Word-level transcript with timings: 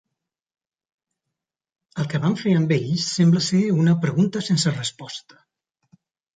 El 2.03 2.09
que 2.15 2.23
van 2.25 2.39
fer 2.45 2.55
amb 2.61 2.75
ells 2.79 3.05
sembla 3.19 3.45
ser 3.51 3.63
una 3.85 3.97
pregunta 4.09 4.45
sense 4.51 4.77
resposta. 4.81 5.43